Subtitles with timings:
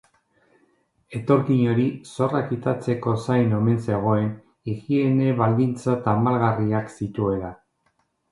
[1.17, 4.31] Etorkin hori zorra kitatzeko zain omen zegoen,
[4.71, 7.53] higiene baldintza tamalgarriak zituela.